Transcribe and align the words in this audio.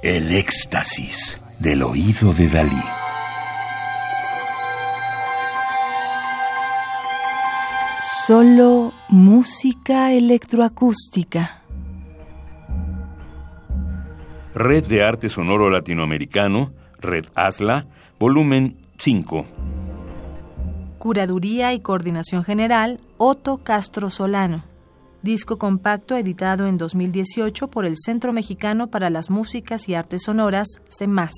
El 0.00 0.32
éxtasis 0.32 1.40
del 1.58 1.82
oído 1.82 2.32
de 2.32 2.46
Dalí. 2.46 2.82
Solo 8.00 8.92
música 9.08 10.12
electroacústica. 10.12 11.64
Red 14.54 14.86
de 14.86 15.02
Arte 15.02 15.28
Sonoro 15.28 15.68
Latinoamericano, 15.68 16.70
Red 17.00 17.24
ASLA, 17.34 17.86
volumen 18.20 18.76
5. 18.98 19.46
Curaduría 20.98 21.74
y 21.74 21.80
Coordinación 21.80 22.44
General, 22.44 23.00
Otto 23.16 23.58
Castro 23.64 24.10
Solano. 24.10 24.62
Disco 25.22 25.58
compacto 25.58 26.16
editado 26.16 26.68
en 26.68 26.78
2018 26.78 27.68
por 27.68 27.84
el 27.84 27.96
Centro 27.96 28.32
Mexicano 28.32 28.86
para 28.86 29.10
las 29.10 29.30
Músicas 29.30 29.88
y 29.88 29.94
Artes 29.94 30.22
Sonoras, 30.22 30.80
CEMAS. 30.88 31.34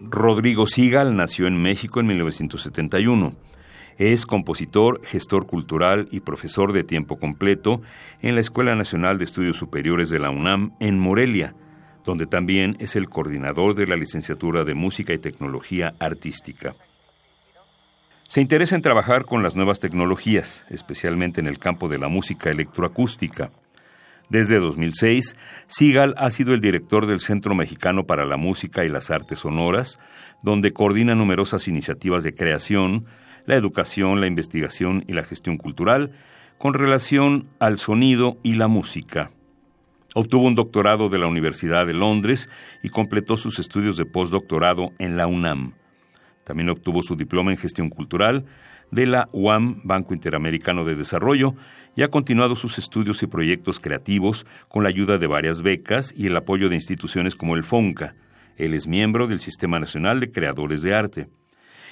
Rodrigo 0.00 0.66
Sigal 0.66 1.14
nació 1.14 1.46
en 1.46 1.62
México 1.62 2.00
en 2.00 2.06
1971. 2.08 3.32
Es 3.98 4.26
compositor, 4.26 5.00
gestor 5.04 5.46
cultural 5.46 6.08
y 6.10 6.20
profesor 6.20 6.72
de 6.72 6.82
tiempo 6.82 7.20
completo 7.20 7.80
en 8.22 8.34
la 8.34 8.40
Escuela 8.40 8.74
Nacional 8.74 9.18
de 9.18 9.24
Estudios 9.24 9.56
Superiores 9.56 10.10
de 10.10 10.18
la 10.18 10.30
UNAM 10.30 10.72
en 10.80 10.98
Morelia, 10.98 11.54
donde 12.04 12.26
también 12.26 12.76
es 12.80 12.96
el 12.96 13.08
coordinador 13.08 13.76
de 13.76 13.86
la 13.86 13.94
licenciatura 13.94 14.64
de 14.64 14.74
Música 14.74 15.12
y 15.12 15.18
Tecnología 15.18 15.94
Artística. 16.00 16.74
Se 18.32 18.40
interesa 18.40 18.74
en 18.74 18.80
trabajar 18.80 19.26
con 19.26 19.42
las 19.42 19.56
nuevas 19.56 19.78
tecnologías, 19.78 20.64
especialmente 20.70 21.38
en 21.42 21.46
el 21.46 21.58
campo 21.58 21.90
de 21.90 21.98
la 21.98 22.08
música 22.08 22.48
electroacústica. 22.48 23.50
Desde 24.30 24.58
2006, 24.58 25.36
Sigal 25.66 26.14
ha 26.16 26.30
sido 26.30 26.54
el 26.54 26.62
director 26.62 27.04
del 27.04 27.20
Centro 27.20 27.54
Mexicano 27.54 28.04
para 28.04 28.24
la 28.24 28.38
Música 28.38 28.86
y 28.86 28.88
las 28.88 29.10
Artes 29.10 29.40
Sonoras, 29.40 29.98
donde 30.42 30.72
coordina 30.72 31.14
numerosas 31.14 31.68
iniciativas 31.68 32.24
de 32.24 32.32
creación, 32.32 33.04
la 33.44 33.56
educación, 33.56 34.22
la 34.22 34.28
investigación 34.28 35.04
y 35.06 35.12
la 35.12 35.24
gestión 35.24 35.58
cultural 35.58 36.12
con 36.56 36.72
relación 36.72 37.50
al 37.58 37.76
sonido 37.76 38.38
y 38.42 38.54
la 38.54 38.66
música. 38.66 39.30
Obtuvo 40.14 40.46
un 40.46 40.54
doctorado 40.54 41.10
de 41.10 41.18
la 41.18 41.26
Universidad 41.26 41.86
de 41.86 41.92
Londres 41.92 42.48
y 42.82 42.88
completó 42.88 43.36
sus 43.36 43.58
estudios 43.58 43.98
de 43.98 44.06
postdoctorado 44.06 44.88
en 44.98 45.18
la 45.18 45.26
UNAM. 45.26 45.74
También 46.44 46.70
obtuvo 46.70 47.02
su 47.02 47.16
diploma 47.16 47.50
en 47.50 47.56
gestión 47.56 47.88
cultural 47.88 48.44
de 48.90 49.06
la 49.06 49.26
UAM, 49.32 49.80
Banco 49.84 50.14
Interamericano 50.14 50.84
de 50.84 50.94
Desarrollo, 50.94 51.54
y 51.96 52.02
ha 52.02 52.08
continuado 52.08 52.56
sus 52.56 52.78
estudios 52.78 53.22
y 53.22 53.26
proyectos 53.26 53.80
creativos 53.80 54.46
con 54.68 54.82
la 54.82 54.90
ayuda 54.90 55.18
de 55.18 55.26
varias 55.26 55.62
becas 55.62 56.14
y 56.16 56.26
el 56.26 56.36
apoyo 56.36 56.68
de 56.68 56.74
instituciones 56.74 57.34
como 57.34 57.56
el 57.56 57.64
FONCA. 57.64 58.14
Él 58.56 58.74
es 58.74 58.86
miembro 58.86 59.26
del 59.26 59.40
Sistema 59.40 59.80
Nacional 59.80 60.20
de 60.20 60.30
Creadores 60.30 60.82
de 60.82 60.94
Arte 60.94 61.28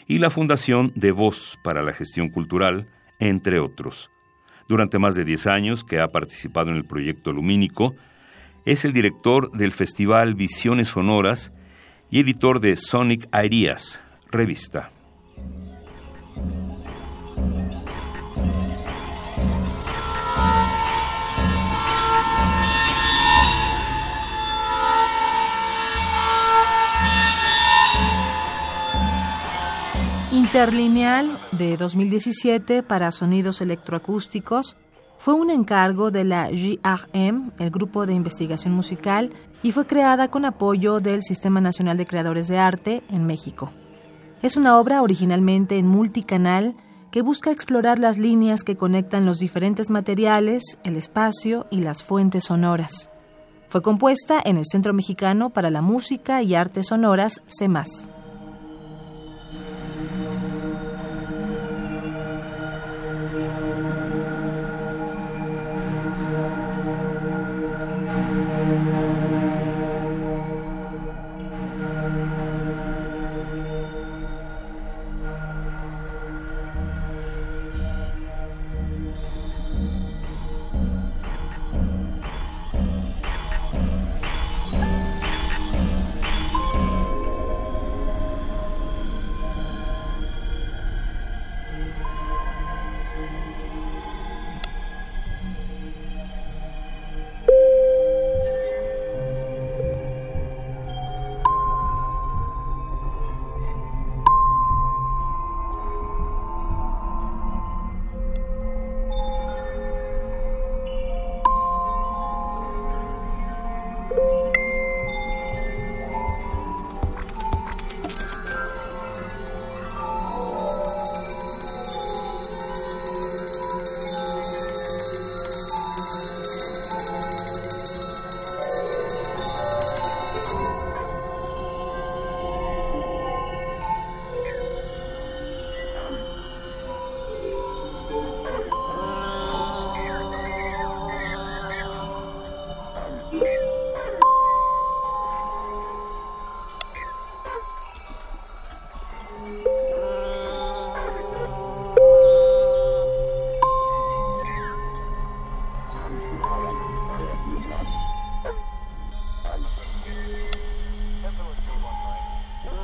y 0.07 0.19
la 0.19 0.31
Fundación 0.31 0.93
de 0.95 1.13
Voz 1.13 1.59
para 1.63 1.83
la 1.83 1.93
Gestión 1.93 2.29
Cultural, 2.29 2.89
entre 3.19 3.61
otros. 3.61 4.11
Durante 4.69 4.99
más 4.99 5.15
de 5.15 5.25
10 5.25 5.47
años 5.47 5.85
que 5.85 6.01
ha 6.01 6.09
participado 6.09 6.71
en 6.71 6.77
el 6.77 6.85
proyecto 6.85 7.33
Lumínico, 7.33 7.95
es 8.67 8.85
el 8.85 8.93
director 8.93 9.51
del 9.53 9.73
Festival 9.73 10.35
Visiones 10.35 10.89
Sonoras 10.89 11.53
y 12.11 12.21
editor 12.21 12.61
de 12.61 12.77
Sonic 12.77 13.27
Ideas, 13.35 14.03
revista. 14.31 14.91
Interlineal 30.33 31.39
de 31.53 31.77
2017 31.77 32.83
para 32.83 33.13
sonidos 33.13 33.61
electroacústicos 33.61 34.77
fue 35.19 35.35
un 35.35 35.51
encargo 35.51 36.11
de 36.11 36.25
la 36.25 36.51
JRM, 36.51 37.53
el 37.59 37.71
Grupo 37.71 38.07
de 38.07 38.15
Investigación 38.15 38.73
Musical, 38.73 39.31
y 39.63 39.73
fue 39.73 39.87
creada 39.87 40.29
con 40.29 40.45
apoyo 40.45 41.01
del 41.01 41.23
Sistema 41.23 41.61
Nacional 41.61 41.99
de 41.99 42.07
Creadores 42.07 42.49
de 42.49 42.59
Arte 42.59 43.03
en 43.11 43.27
México. 43.27 43.71
Es 44.43 44.57
una 44.57 44.79
obra 44.79 45.03
originalmente 45.03 45.77
en 45.77 45.87
multicanal 45.87 46.75
que 47.11 47.23
busca 47.23 47.51
explorar 47.51 47.99
las 47.99 48.17
líneas 48.17 48.65
que 48.65 48.77
conectan 48.77 49.27
los 49.27 49.39
diferentes 49.39 49.91
materiales, 49.91 50.79
el 50.85 50.97
espacio 50.97 51.67
y 51.71 51.83
las 51.83 52.05
fuentes 52.05 52.45
sonoras. 52.45 53.11
Fue 53.69 53.83
compuesta 53.83 54.41
en 54.45 54.57
el 54.57 54.65
Centro 54.67 54.95
Mexicano 54.95 55.51
para 55.51 55.71
la 55.71 55.83
Música 55.83 56.43
y 56.43 56.55
Artes 56.55 56.89
Sonoras, 56.89 57.43
CEMAS. 57.49 58.09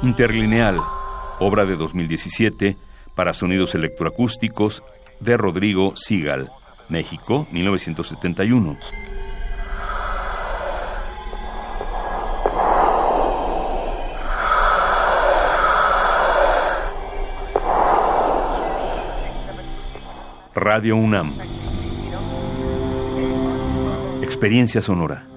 Interlineal, 0.03 0.79
obra 1.41 1.65
de 1.65 1.77
2017 1.77 2.77
para 3.15 3.33
sonidos 3.33 3.75
electroacústicos 3.75 4.83
de 5.21 5.37
Rodrigo 5.37 5.95
Sigal, 5.97 6.53
México, 6.89 7.49
1971. 7.51 8.77
Radio 20.55 20.97
UNAM. 20.97 21.39
Experiencia 24.23 24.83
sonora. 24.83 25.36